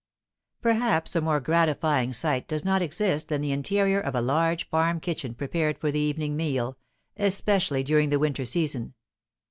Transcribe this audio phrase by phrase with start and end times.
[0.63, 4.99] Perhaps a more gratifying sight does not exist than the interior of a large farm
[4.99, 6.75] kitchen prepared for the evening meal,
[7.17, 8.95] especially during the winter season.